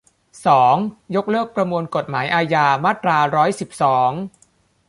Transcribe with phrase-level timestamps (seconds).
[0.45, 0.75] สอง
[1.15, 4.11] ยกเลิกประมวลกฎหมายอาญา มาตราร้อยสิบสอง